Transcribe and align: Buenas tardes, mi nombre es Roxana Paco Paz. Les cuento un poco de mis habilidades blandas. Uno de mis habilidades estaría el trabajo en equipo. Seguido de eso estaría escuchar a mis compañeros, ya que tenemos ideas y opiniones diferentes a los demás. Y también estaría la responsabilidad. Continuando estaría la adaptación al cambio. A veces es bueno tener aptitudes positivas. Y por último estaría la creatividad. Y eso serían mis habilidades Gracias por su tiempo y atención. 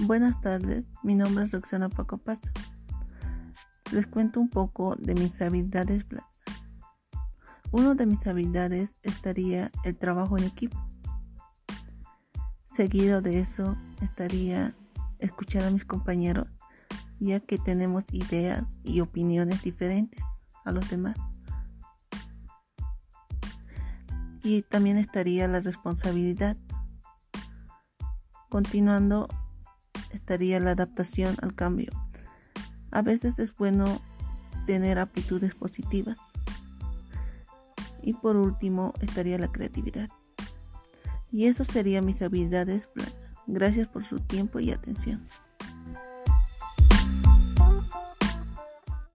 Buenas 0.00 0.38
tardes, 0.42 0.84
mi 1.02 1.14
nombre 1.14 1.44
es 1.44 1.52
Roxana 1.52 1.88
Paco 1.88 2.18
Paz. 2.18 2.38
Les 3.92 4.06
cuento 4.06 4.40
un 4.40 4.50
poco 4.50 4.94
de 4.96 5.14
mis 5.14 5.40
habilidades 5.40 6.06
blandas. 6.06 6.30
Uno 7.72 7.94
de 7.94 8.04
mis 8.04 8.24
habilidades 8.26 8.90
estaría 9.02 9.72
el 9.84 9.96
trabajo 9.96 10.36
en 10.36 10.44
equipo. 10.44 10.78
Seguido 12.70 13.22
de 13.22 13.40
eso 13.40 13.74
estaría 14.02 14.76
escuchar 15.18 15.64
a 15.64 15.70
mis 15.70 15.86
compañeros, 15.86 16.46
ya 17.18 17.40
que 17.40 17.56
tenemos 17.56 18.04
ideas 18.12 18.64
y 18.84 19.00
opiniones 19.00 19.62
diferentes 19.62 20.22
a 20.66 20.72
los 20.72 20.90
demás. 20.90 21.16
Y 24.42 24.60
también 24.60 24.98
estaría 24.98 25.48
la 25.48 25.60
responsabilidad. 25.60 26.58
Continuando 28.50 29.26
estaría 30.10 30.60
la 30.60 30.72
adaptación 30.72 31.36
al 31.42 31.54
cambio. 31.54 31.92
A 32.90 33.02
veces 33.02 33.38
es 33.38 33.54
bueno 33.56 34.00
tener 34.66 34.98
aptitudes 34.98 35.54
positivas. 35.54 36.18
Y 38.02 38.14
por 38.14 38.36
último 38.36 38.92
estaría 39.00 39.38
la 39.38 39.50
creatividad. 39.50 40.08
Y 41.30 41.46
eso 41.46 41.64
serían 41.64 42.04
mis 42.04 42.22
habilidades 42.22 42.88
Gracias 43.48 43.86
por 43.86 44.02
su 44.02 44.18
tiempo 44.18 44.58
y 44.58 44.72
atención. 44.72 45.24